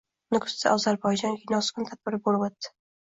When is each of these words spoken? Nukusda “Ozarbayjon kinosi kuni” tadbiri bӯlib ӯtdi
Nukusda 0.35 0.71
“Ozarbayjon 0.77 1.37
kinosi 1.43 1.73
kuni” 1.77 1.91
tadbiri 1.91 2.21
bӯlib 2.29 2.47
ӯtdi 2.47 2.73